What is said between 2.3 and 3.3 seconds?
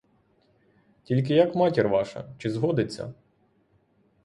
чи згодиться?